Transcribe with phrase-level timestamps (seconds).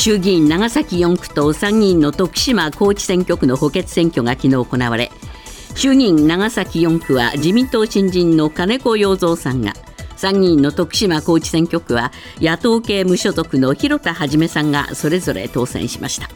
[0.00, 5.12] 衆議院長崎4区と参議院の徳島高知選挙区の補欠選挙が昨日行われ
[5.74, 9.74] 衆議院長崎4区は自民党新人の金子洋三さんが
[10.16, 16.30] 参議院の徳島高知選挙区は野党系無所属の広田一さんがそれぞれ当選しました。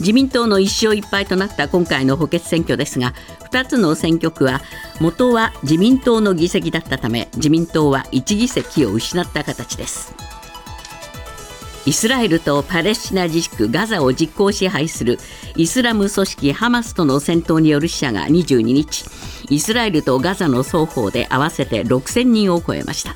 [0.00, 3.14] 自民党の1勝1敗となった今回の補欠選挙ですが
[3.52, 4.60] 2つの選挙区は
[5.00, 10.35] 元は自民党の議席だったため自民党は1議席を失った形です。
[11.86, 15.18] イスラエルとパレスチナ自治区ガザを実効支配する
[15.54, 19.04] イスラム組織ハマスとの戦闘による死者が22日。
[19.48, 23.14] イスラエルとガザの双方で合わせて6000人を超えました。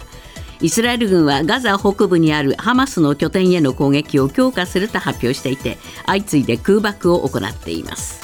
[0.61, 8.21] イスラエル軍はガザ北部にあるハマスの拠点への攻撃を強化すると発表していて相次いで空爆を行っています。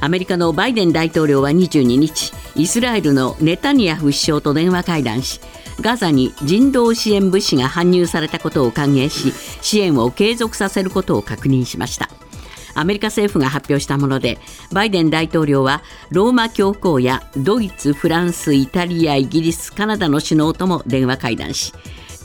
[0.00, 5.40] アメリカのバイデン大統領は22日イスラエルのネタニヤフ首相と電話会談し
[5.80, 12.08] ガザに人道支援物資が搬入されたことを歓迎し支援を継続させることを確認しました。
[12.76, 14.38] アメリカ政府が発表したもので
[14.70, 21.72] バイデン大統領はローマ教皇やドイツフランスイタリアイギリスカナダの首脳とも電話会談し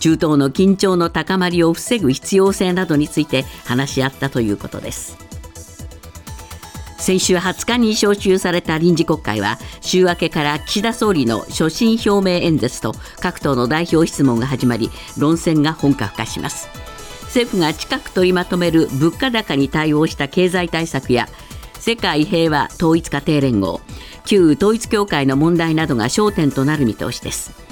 [0.01, 5.30] 中東の緊張の高まりを防ぐ必要性などについて話し合ったということです。
[7.01, 16.69] 先週20日に召集された臨時国会は週明けから岸田総理の所信表明演説と各党の代表質問が始まり論戦が本格化します。
[17.23, 21.27] 政府が近く取りまとめる物価高に対応した経済対策や
[21.79, 23.81] 世界平和統一家庭連合
[24.25, 27.70] 旧統一教会の問題などが焦点となる見通しです。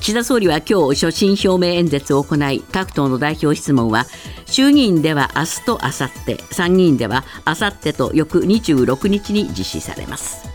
[0.00, 4.06] 岸田総理は今日所信表明演説を行い各党の代表質問は
[4.46, 10.48] 衆議院では明日と明後日参議院では明後日と翌26日に実施されます。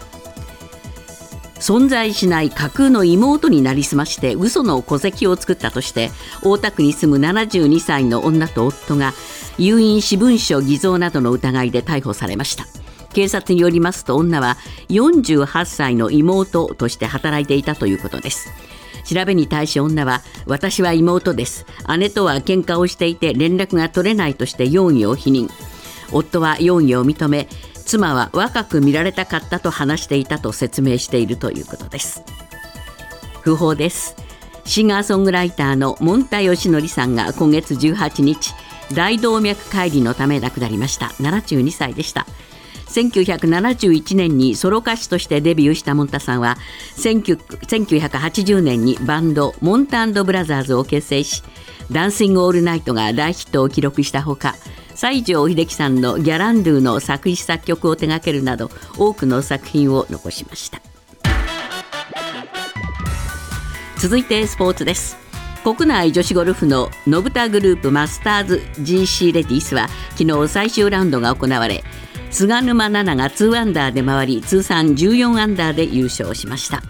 [1.60, 6.12] 存在しない架空の妹になりすまして嘘の戸籍を作ったとして
[6.44, 9.14] 大田区に住む72歳の女と夫が
[9.58, 12.66] 有印私文書偽造などの疑いで逮捕されました。
[13.14, 14.58] 警察によりますと女は
[14.90, 18.50] 48歳の妹として働いていたということです。
[19.06, 21.66] 調べに対し女は私は妹です。
[21.98, 25.50] 姉とは喧嘩をしていて連絡が取れないとして容疑を否認。
[26.12, 27.48] 夫は容疑を認め
[27.86, 32.24] 妻は若く見られたかったと話していたと説明しているということです。
[33.44, 34.16] 訃報です。
[34.66, 38.56] シンガーソングライターのモンタヨシノリさんが今月18日
[38.94, 41.08] 大動脈解離のため亡くなりました。
[41.20, 42.26] 72歳でした。
[42.96, 46.58] 1971年にソロ歌手としてデビューしたモンタさんは
[46.98, 51.44] 1980年にバンドモンタブラザーズを結成し
[51.92, 54.56] 「ダンシング・オールナイト」が大ヒットを記録したほか
[54.96, 60.82] 西城秀樹さんの「ギャランドゥ」の作詞作曲を手掛けるなど多くの作品を残しました。
[63.98, 65.18] 続いてスポーツです。
[65.64, 71.84] 国内女子ゴルフのノブタグループマスターズ GC レディースは昨日最終ラウンドが行われ
[72.36, 76.84] 菅沼菜々が2アンダーで回り通算14アンダーで優勝しました。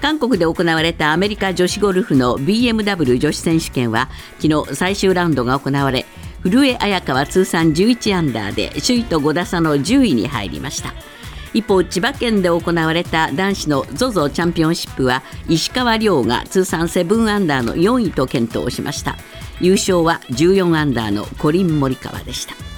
[0.00, 4.08] 韓国で行われたアメリカ女子ゴルフの BMW 女子選手権は
[4.40, 6.06] 昨日最終ラウンドが行われ
[6.42, 10.94] 古江彩佳は通算11アンダーで首位と5打差の10位に入りました。
[11.54, 19.16] 一方千葉県で行われた男子の ZOZO チャンピオンシップは石川遼が通算7アンダーの4位と健闘しました。
[19.60, 22.71] 優勝は14アンダーのコリン・モリカワでした。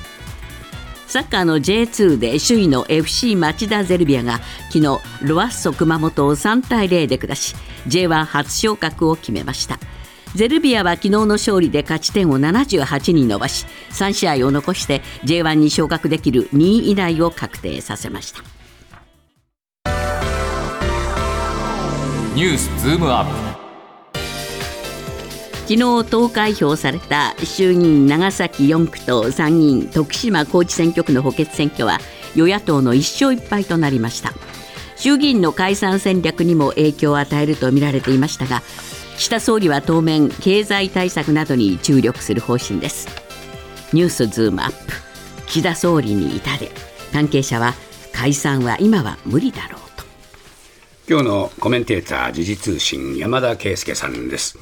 [1.15, 4.41] サッカーの J2 で首位の FC 町田ゼルビアが
[4.73, 4.83] 昨日
[5.23, 7.55] ロアッソ熊本を3対0で下し
[7.87, 9.79] J1 初昇格を決めました。
[10.35, 18.43] ゼルビアは昨日の勝利で勝ち点を78に伸ばし3試合を残して J1 に昇格できる2位以内を確定させました。
[22.35, 23.54] ニュースズームアップ。
[25.67, 32.01] 昨日投開票された衆議院長崎4区と参議院徳島高知選挙区の補欠選挙は
[32.37, 34.33] 与野党の1勝1敗となりました。
[34.97, 38.63] 衆議院の解散戦略にも影響を与えるとみられていましたが
[39.17, 43.09] 岸田総理は当面経済対策などに注力する方針です。
[43.95, 44.93] ニュースズームアップ。
[45.47, 46.71] 岸田総理に至れ。
[47.13, 47.73] 関係者は
[48.13, 50.05] 解散は今は無理だろうと。
[51.09, 54.59] 今日のコメンテーター時事通信山田圭介さんです。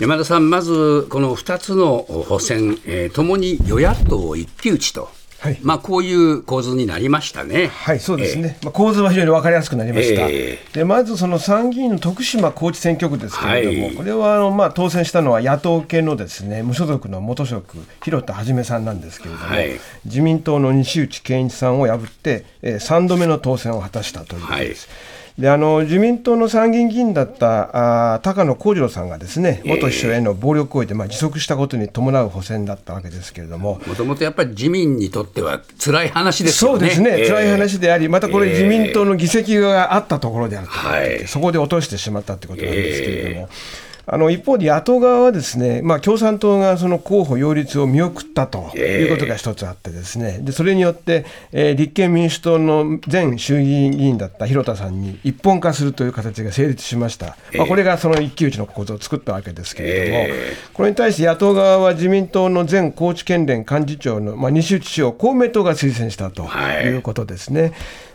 [0.00, 5.10] 山田さん、まずこの2つの補選、えー、ともに与野党一騎打ちと。
[5.38, 7.66] はい、まあこういう構図になりましたね。
[7.66, 8.58] はい、そうですね。
[8.60, 10.28] えー、まあ構図は非常に分かりやすくなりました。
[10.28, 24.86] えー、でまずその参議院の徳島高知選挙区ですけれども、はい、これはあのまあ当選したのは野党系のですね無所属の元職広田一さんなんですけれども、はい、自民党の西内健一さんを破って、えー、3度目の当選を果たしたということです。
[24.86, 36.78] はいであの自民党の参議院議員だったあ高野光次郎さんがですね元秘書への暴力行為で、まあ、辞職したことに伴う補選だったわけですけれども、もともとやっぱり自民にとっては辛い話ですよね。
[36.78, 43.48] そうですね、辛い話であり、またこれ、自民党の議席があったところであると、えー、そこで落としてしまったということなんですけれども。
[43.50, 60.36] えーあの一方で野党側はですね、まあ、共産党がその候補擁立を見送ったということが一つあってですね、でそれによって、えー、立憲民主党の前衆議院議員だった広田さんに一本化するという形が成立しました、まあ、これがその一騎打ちの構造を作ったわけですけれども、
[60.74, 66.92] これに対して野党側は自民党の前高知県連幹事長の、まあ、西内氏を公明党が推薦したとい。
[66.96, 67.62] うことですね。
[67.62, 67.72] はい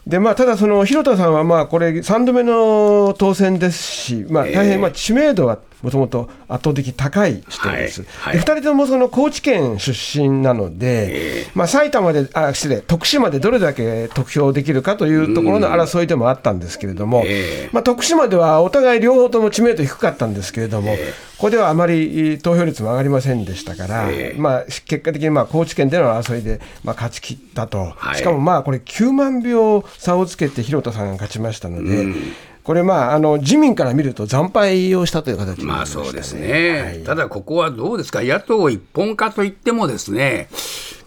[0.07, 8.04] でまあ、ただ、その広田さんはまあこれ、3度目の当選ですし、まあ、大変まあ知名度はもともと圧倒的高い人です。
[8.19, 8.38] はい。
[8.38, 17.25] はい、2人ともその高知県出身なので、まあ、埼玉で、あ失礼、徳島でどれだけ得票できるかというところの争いでもあったんですけれども、
[17.74, 20.95] まあ、徳島ではお互い両方とも知名度低かったんですけれども、
[21.38, 32.14] ここではあまり投票率も上がりませんでしたから、まあ、結果的にまあ高知県での争いでまあ勝ち切ったと、しかもまあこれ、9万票差をつけて広田さんが勝ちましたので、
[32.64, 40.50] これ、まあ、あの自民から見ると惨敗をしたという形ま、ね、まあそうですね、はい、ただここはどうですか、野党一本化といってもですね、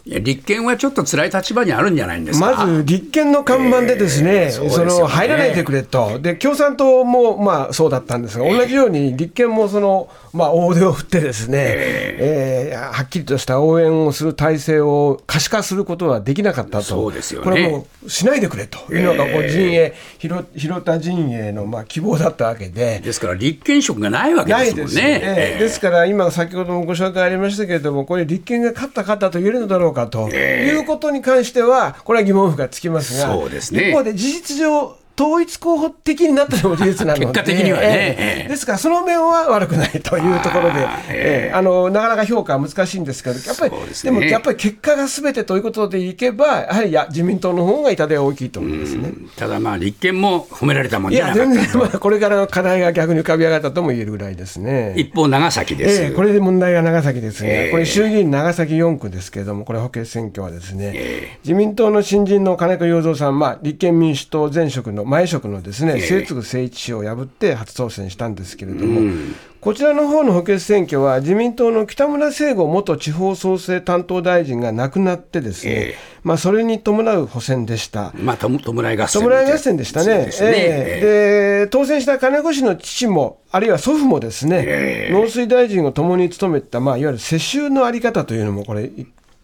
[0.07, 4.71] 立憲はちょっと辛い立場にあるんじゃないんですまず立憲の看板でですね、えー、そね。
[4.71, 23.00] その入らないでくれと、で共産党もまあそうだったんですが、同じように立憲もその、まあ、大手を振ってですね、えー、えー、はっきりとした応援をする体制を可視化することはできなかったと、そうですよね、これもうしないでくれというのがこう陣営、広広田陣営のまあ希望だったわけで。
[23.03, 25.21] ですから立憲色がないわけですもんね。
[25.23, 49.13] えー、ですから今、先ほどもご紹介ありましたけれども、これ、立憲が勝った勝ったと言えるのだろうかということに関しては、これは疑問符がつきますが、そうですね、一方で事実上、統一候補的になったのも事実なので、結果的にはね、えー、ですから、その面は悪くないというところで、あ、えー、あのなかなか評価は難しいんですけど、やっぱり、でね、でもやっぱり結果がすべてということでいけば、やはりや自民党の方が痛手が大きいと思いますね。
[49.37, 54.95] ただ、まあ、立憲も褒められたもんじゃなかったいや、全然、まあ、これからの課題が逆に浮かび上がったとも言えるぐらいですね。
[54.97, 78.12] 一方、長崎です、えー、これで問題が長崎ですね、えー、これ、衆議院長崎4区ですけれども、これ、補欠選挙はですね、えー、自民党の新人の金子洋三さん、まあ、立憲民主党前職の前職のですねね、末次誠一氏を破って初当選したんですけれども、うん、こちらの方の補欠選挙は、自民党の北村誠吾元地方創生担当大臣が亡くなってですね、えー、まあ、それに伴う補選でした。
[78.15, 79.23] まあ、弔い合戦。
[79.23, 80.27] 弔い合戦でしたね。
[80.27, 80.31] ね。
[80.41, 88.91] えー、で、当選した金子氏の父も、あるいは祖父もですね、えー、農水大臣を共に務めた、まあ、いわゆる世襲のあり方というのも、これ、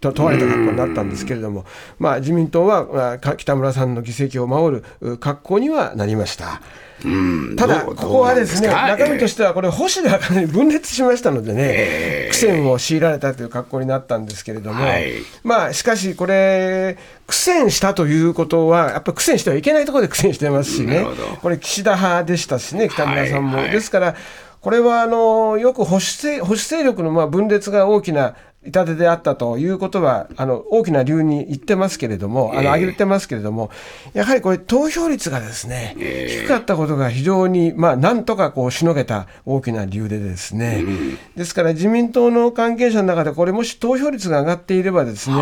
[0.00, 1.64] と問われた格好になったんですけれども、
[1.98, 6.60] まあ、自民党は北村さんの議席を守る格好にはなりました。
[7.56, 14.82] ただ、ここはですね、中身としては、これ、保守ではかなり分裂しましたのでね、苦戦を強いられたという格好になったんですけれども、
[15.44, 16.96] まあ、しかし、これ、
[17.26, 21.06] 苦戦したということは、やっぱり苦戦してはいけないところで苦戦してますしね、
[21.42, 23.62] これ、岸田派でしたしね、北村さんも。
[23.62, 24.14] ですから
[24.66, 28.34] これはあのよく保守保守勢力のまあ分裂が大きな
[28.66, 33.70] 痛手であったということは、あの大きな理由に言ってますけれども、あの挙げてますけれども、
[34.12, 40.84] やはりこれ、投票率がですね、低かったことが非常に、まあ、なんとかこうしのげた大きな理由でですね、
[41.36, 45.36] ですから自民党の関係者の中で、これ、もし投票率が上がっていればですね、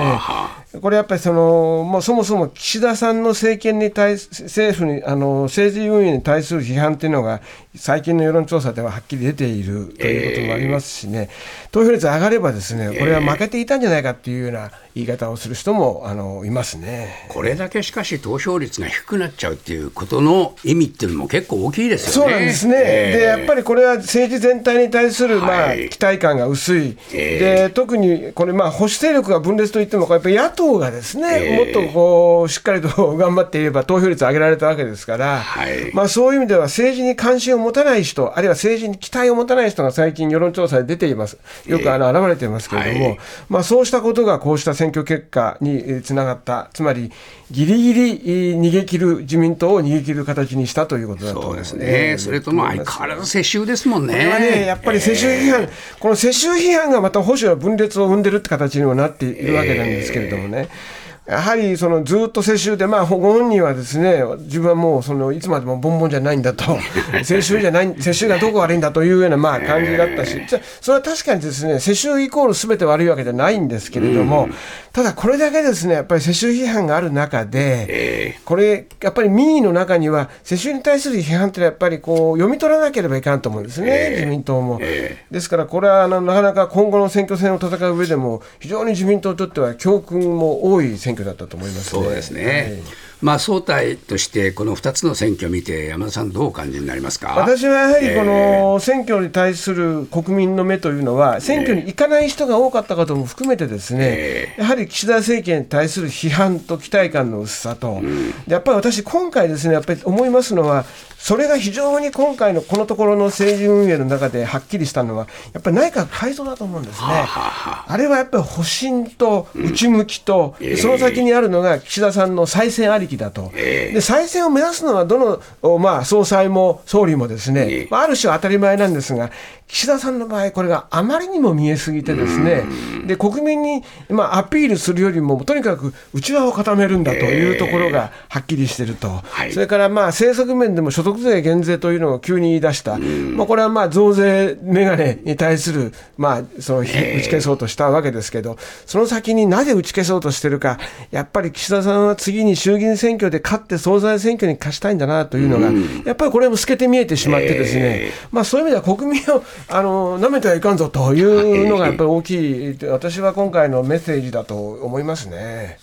[0.81, 7.41] これやっぱりその、もうそもそも岸田さんの政権に対政府にあの政治運営に対する批判というのが、
[7.77, 11.29] 最近の世論調査でははっきり出ているということもありますしね、
[11.73, 17.27] 投票率上がればですね、これは負けていたんじゃないかっていうような言い方をする人もあのいますね。
[17.29, 22.33] これだけしかし投票率が低くなっちゃうっていうことの意味っていうのも結構大きいですよね。
[22.33, 41.37] そうなんですね、えー、でやっぱりこれは政治全体に対する、まあ、期待感が薄い、えー、で特にこれ、まあ、保守勢力が分裂といっても、やっぱり野党がですね、えー、もっとこうしっかりと頑張っていれば投票率上げられたわけですから、はい、まあ、そういう意味では政治に関心を持たない人、あるいは政治に期待を持たない人が最近、世論調査で出ています、
[41.67, 47.11] よくあの現れていますけれども、はい、まあ、そうしたことがこうした選挙結果につながった、つまり
[47.51, 54.15] ぎりぎり逃げ切る、自民党を逃げ切る形にしたということだとそうですね、それとも相変わらず世襲ですもんね。
[54.15, 60.69] これはね、やっぱり世襲批判、えー、この世襲批判がまた保守の分裂を生んでるって形にもなっているわけなんですけれどもね。
[60.71, 66.65] えーやはりそのずっと世襲で、まあ、ご本人はですね自分はもうそのいつまでもボンボンじゃないんだと、
[67.25, 70.39] 世襲じゃない、世襲がどこ悪いんだというようなまあ感じだったし、
[70.83, 74.51] それは確かにですね世襲イコールすべて悪いわけじゃないんですけれども、
[74.95, 84.79] ただこれだけですねやっぱり世襲批判がある中で、これ、やっぱり民意の中には、世襲に対する批判ってやっぱりこう読み取らなければいかんと思うんですね、自民党も。
[84.79, 97.29] ですから、これはあのなかなか今後の選挙戦を戦う上でも、非常に自民党にとっては教訓も多い選挙だったと思います、ね、そうですね、はいまあ、総体として、この2つの選挙を見て、山田さん、どうお感じになりますか？
[97.29, 108.03] 私はやはり、この選挙に対する国民の目というのは、選挙に行かない人が多かったことも含めて、ですね、やはり岸田政権に対する批判と期待感の薄さと、
[108.47, 110.85] やっぱり私、今回ですね、やっぱり思いますのは、
[111.17, 117.07] それが非常に今回のこのところの政治運営の中ではっきりしたのは、やっぱり内閣改造だと思うんですね。
[117.09, 123.51] あれはやっぱり保身と内向きと、その先にあるのが岸田さんの再選ありきだと。
[123.55, 129.31] で再選を目指すのはどの、まあ、総裁も総理もですね、まあ、ある種は当たり前なんですが、
[129.67, 132.65] 岸田さんの場合、これがあまりにも見えすぎて、ですね
[133.07, 146.93] で国民に、まあ、アピールするよりも、とにかく内輪を固めるんだというところがはっきりしてると、それからまあ政策面でも所得税減税というのを急に言い出した、まあ、これはまあ増税メガネに対する、まあ、その打ち
[147.25, 148.57] 消そうとしたわけですけど、
[148.87, 150.79] その先になぜ打ち消そうとしてるか、
[151.11, 155.73] やっぱり岸田さんは次に衆議院選挙で勝って総裁選挙に勝ちたいんだなというのが、
[156.05, 165.79] やっぱりこれも透けて見えてしまって、ですね、まあ、そういう意味では国民をあの舐めてはいかんぞというのがやっぱり大きい、私は今回のメッセージだと思いますね。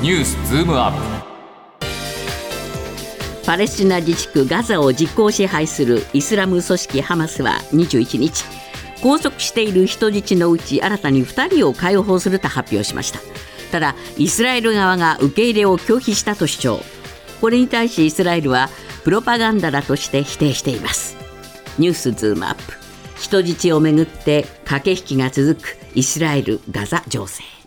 [0.00, 1.28] ニュースズームアップ。
[3.44, 8.44] パレスチナ自治区ガザを実効支配するイスラム組織ハマスは21日
[9.02, 13.20] 拘束している人質のうち新たに2人を解放すると発表しました。
[13.72, 16.80] ただイスラエル側が受け入れを拒否したと主張。
[17.40, 18.68] これに対しイスラエルは
[19.04, 21.16] プロパガンダだとして否定しています。
[21.78, 22.62] ニュースズームアップ。
[23.20, 27.57] 人質をめぐって駆け引きが続くイスラエル・ガザ情勢。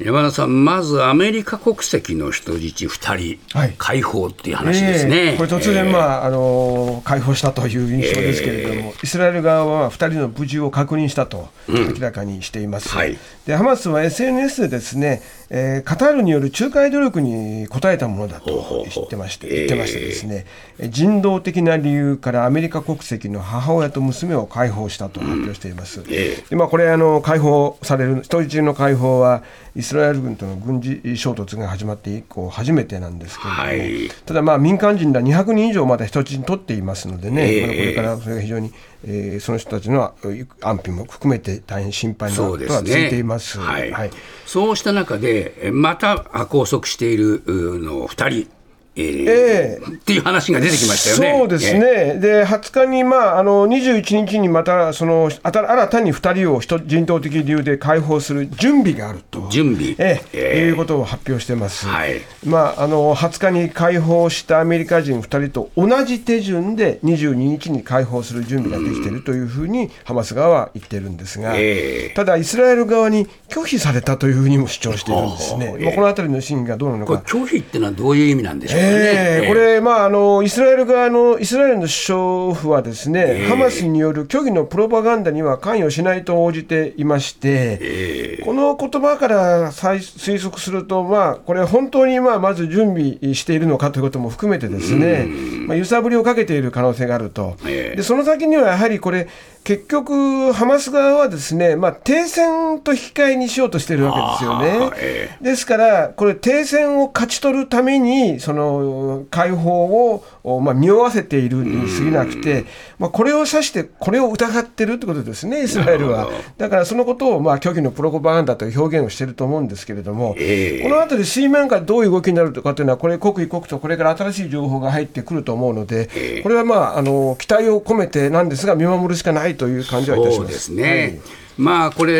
[0.00, 12.92] 山田さん、まずアメリカ国籍の人質2人、はい、解放っていう話ですね、えー、これ、突然、まああの解放したという印象ですけれども、えー、イスラエル側は2人の無事を確認したと明らかにしています。
[12.92, 20.46] うんはい、でハマスは SNS でですね、えー、カタールによる仲介努力に応えたものだと言ってまして、言ってましてですね、
[20.90, 26.00] 人道的な理由からアメリカ国籍の母親と娘を解放したと発表しています。
[26.00, 29.42] うん、でまあ、これあの、解放される、人質の解放は、
[29.78, 38.72] イスラエル軍との軍事衝突が始まって以降、初めてなんですけれども、はい、ただ、民間人ら200人以上まだ人質に取っていますのでね、まだこれからそれが非常に、
[39.04, 40.16] えー、その人たちの
[40.60, 43.60] 安否も含めて大変心配なことは続いています。
[43.60, 44.10] はい、はい、
[44.46, 48.57] そうした中で、また拘束しているの2人。
[49.00, 51.38] えー、っていう話が出てきましたよね。
[51.38, 62.20] そうですね、えー、で20日に、まあ、あの21日にまたその新たに2人を人道的理由で解放する準備があると、準備、えー、えー、いうことを発表してます、はい。
[62.44, 77.22] まあ、あの20日に解放したアメリカ人2人と同じ手順で22日に解放する準備ができているというふうにハマス側は言ってるんですが、えー、ただ、イスラエル側に拒否されたというふうにも主張しているんですね、まあ、このあたりの真偽がどうなのか。
[77.26, 78.96] 拒否っていうのはどういう意味なんでしょうか。
[78.96, 95.26] えー、これ、まああの、イスラエル側の、イスラエルの首相府はですね、えー、ハマスによる虚偽のプロパガンダには関与しないと応じていまして、えー、この言葉から推測すると、まあ、これ、本当にまあまず準備しているのかということも含めてですね、
[95.68, 97.56] まあ、揺さぶりをかけている可能性があると。
[97.66, 99.28] えー、でその先にはやはりこれ、
[99.68, 104.90] 結局、ハマス側はですね、まあ、停戦と引き換えにしようとしてるわけですよね。
[104.96, 112.64] えー、ですから、これ、停戦を勝ち取るために、その解放を、まあ、匂わせているに過ぎなくて、
[112.98, 116.30] まあ、これを指して、これを疑ってるってことですね、イスラエルは。
[116.56, 130.36] だからそのことを、まあ、虚偽のプロパガンダという表現をしていると思うんですけれども、えー、このあたり、水面下どういう動きになるかというのは、これ、刻一刻とこれから新しい情報が入ってくると思うので、これはまあ、あの期待を込めてなんですが、見守るしかないという感じはいたします。
[130.38, 132.12] そうですね、はいまあこれ、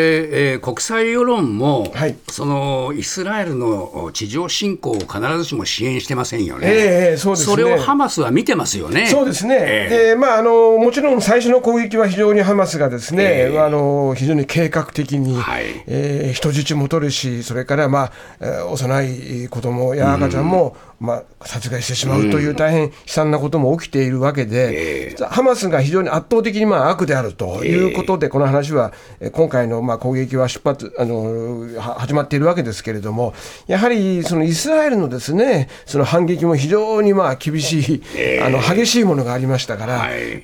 [0.53, 9.07] えー、国際世論も、はい、そのイスラエルの地上侵攻を必ずしも支援してませんよね、えーそうですね、それをハマスは見てますよね。
[9.07, 15.63] そうですね、えー、でまあ、あのもちろん最初の攻撃は非常にハマスがですね、えー、あの非常に計画的に、はい。
[15.87, 28.91] えー、人質も取るし、それから、まあ、幼い子供や赤ちゃんも、まあ、殺害してしまうという大変悲惨なことも起きているわけで、ハマスが非常に圧倒的にまあ悪であるということで、この話は
[29.31, 33.33] 今回のまあ攻撃は出発あの始まっているわけですけれども、
[33.67, 38.01] やはりそのイスラエルのですねその反撃も非常にまあ厳しい、
[38.41, 39.97] あの激しいものがありましたから、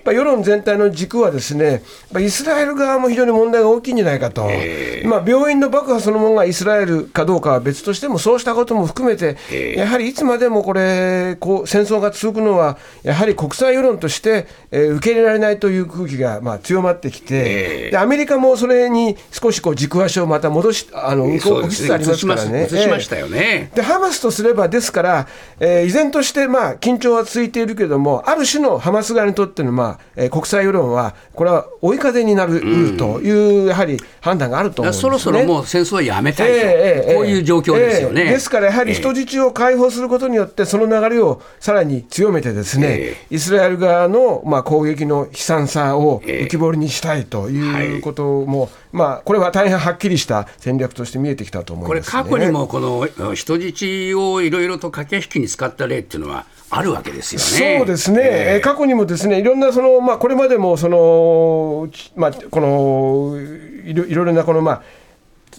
[0.03, 1.83] まあ、世論全体の軸はですね、
[2.19, 4.49] イスラエル側も非常に問題が大きいんじゃないかと、
[5.05, 9.37] まあ、病院の爆破そのものがイスラエルかどうかは別としても、そうしたことも含めて、
[9.75, 22.67] やはりいつまでもこれこう、戦争が続くのは、やはり国際世論として、えー、受け入れられないという空気がまあ強まってきて、でアメリカもそれに少しこう軸足をまた戻し、あの動きつつありますからね。
[22.69, 25.27] しましたよね、でハマスとすれば、ですから、
[25.59, 48.54] えー、依然としてまあ緊張は続いているけれども、ある種のハマス側にとっての、まあえー、国際世論は、これは追い風になるという、やはり判断があると思うんです、ね、そろそろもう戦争はやめたいと、えー、こういう状況ですよね、ですからやはり人質を解放することによって、その流れをさらに強めて、ですね、イスラエル側のまあ攻撃の悲惨さを浮き彫りにしたいということも、
[48.91, 57.77] まあ、これは大変はっきりした戦略として見えてきたと思います、ね、これ、過去にもこの人質をいろいろと駆け引きに使った例っていうのは、あるわけですよね。
[57.79, 63.37] そうですね、えー、過去にもですねいろんなその、まあ、これまでもその、まあ、この
[63.85, 64.83] いろいろなこの、まあ、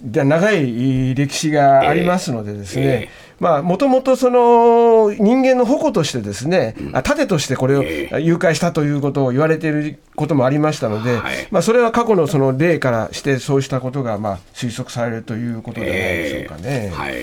[0.02, 3.08] 長い歴史がありますのでですね、
[3.40, 16.62] もともとその人間の矛としてですね、うん、盾としてこれを誘拐したということを言われていることもありましたので、まあ、それは過去のその例からしてそうしたことがまあ推測されるということではないでしょうかね。
[16.64, 17.14] えーはい。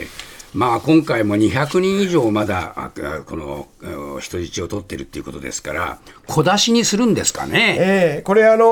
[0.53, 2.91] まあ、今回も200人以上まだ
[3.25, 7.75] この人質を取ってるっていうことですから、小出しにするんですかね。
[7.79, 8.65] えー、これあの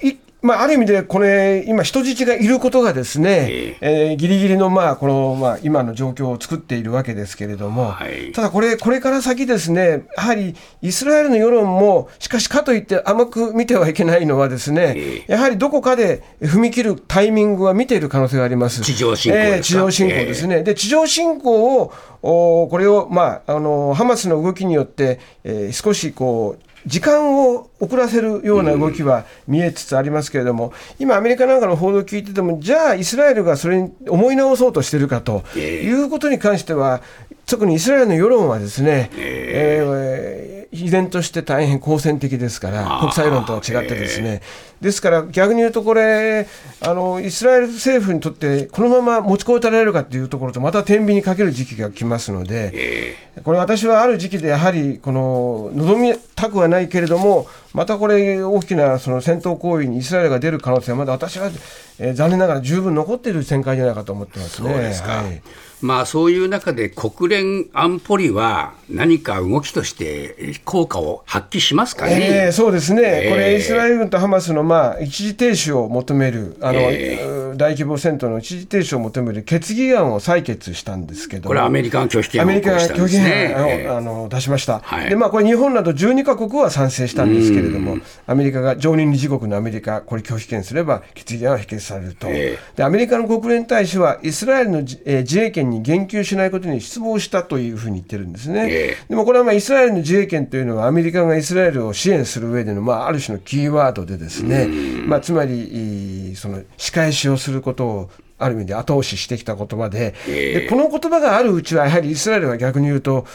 [0.00, 18.82] ーまあ、ある意味でこれ、今、人質がいることがですね、えー、ぎりぎりの、まあ、この、まあ、今の状況を作っているわけですけれども、はい、ただこれ、これから先ですね、やはりイスラエルの世論も、しかしかといって甘く見てはいけないのはですね、やはりどこかで踏み切るタイミングは見ている可能性があります。
[18.82, 20.62] 地上侵攻えー、地上侵攻ですね。
[20.62, 21.92] で、地上侵攻を、
[22.22, 37.00] おこれを、まあ、あの、ハマスの動きによって、えー、少しこう、時間を遅らせるような動きは見えつつありますけれども、今、アメリカなんかの報道を聞いてても、じゃあ、イスラエルがそれに思い直そうとしているかということに関しては、
[37.46, 44.42] 特にイスラエルの世論はですね、えー、依然として大変好戦的ですから、国際世論とは違ってですね、
[44.80, 46.46] ですから逆に言うと、これ
[46.80, 61.50] あの、イスラエル政府にとって、このまま持ちこたられるかというところと、また天秤にかける時期が来ますので、これ、私はある時期でやはり、この望みたくはないけれども、またこれ、大きなその戦闘行為にイスラエルが出る可能性は、まだ私は、
[61.98, 64.72] えー、残念ながら十分残っている展開じゃないかと思ってますね。
[64.72, 65.42] そうですか、はい
[65.80, 81.48] まあ、そういう中で国連安保理は何か動きとして効果を発揮しますかね、えー、そうですね、えー、これ、イスラエル軍とハマスのまあ一時停止を求めるあの、えー、大規模戦闘の一時停止を求める決議案を採決したんですけど。
[81.48, 98.68] これ、アメリカが拒否権を、ね、アメリカが拒否権を、あの出しました、はい、でまあ、これ、日本など12か国は賛成したんですけれども、アメリカが常任理事国のアメリカ、これ、拒否権すれば決議案は否決されると、でアメリカの国連大使は、イスラエルの、えー、自衛権に言及しないことに失望したというふうに言ってるんですね。
[98.70, 104.68] えー、でもこれはまあイスラエルの自衛権というのはアメリカがイスラエルを支援する上でのまあある種のキーワードでですね、
[105.06, 113.26] まあ、つまりその仕返しをすることをある意味で後押ししてきた言葉でで、この言葉があるうちは、やはりイスラエルは逆に言うと、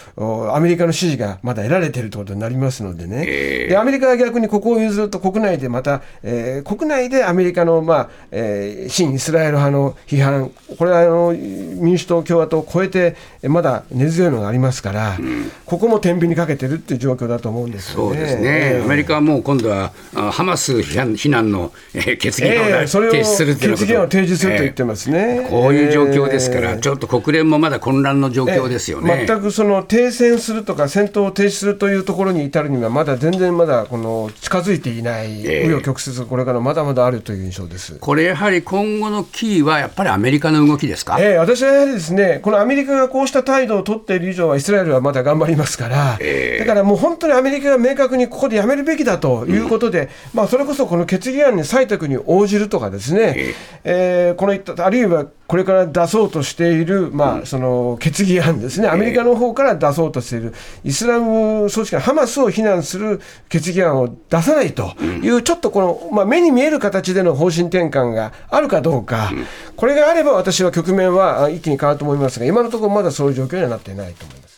[0.54, 18.16] アメリカの支持がまだ得られているということになりますのでね、でアメリカは逆にここを譲ると、国内でまた、えー、国内でアメリカの、まあえー、新イスラエル派の批判、これはあの民主党、共和党を超えて、まだ根強いのがありますから、うん、ここも天秤にかけてるっていう状況だと思うんですよね。
[18.16, 25.48] そうですね、アメリカはもう今度は、ハマス非難の、えー、決議案を提出するという決議案を提示すると言ってますね。
[25.50, 29.26] こういう状況ですから、ちょっと国連もまだ混乱の状況ですよね。
[29.28, 37.98] 全くその停戦するとか、戦闘を停止するというところに至るには、まだ全然まだこの近づいていない、紆余曲折、これからまだまだあるという印象です。
[38.00, 53.54] これやはり今後のキーは、やっぱりアメリカの動きですか、えー、私はやはりですね、このアメリカがこうした態度を取っている以上は、イスラエルはまだ頑張りますから、えー、だからもう本当にアメリカが明確にここでやめるべきだということで、うん、まあ、それこそこの決議案に採択に応じるとかですね、えー、
[53.86, 54.54] えー、この
[54.86, 69.32] あるいはこれから出そうとしている、まあ、その決議案ですね、アメリカの方から出そうとしている、イスラム組織ハマスを非難する決議案を出さないという、ちょっとこの、まあ、目に見える形での方針転換があるかどうか、
[69.76, 74.53] これがあれば私は局面は一気に変わると思いますが、今のところまだそういう状況にはなっていないと思います。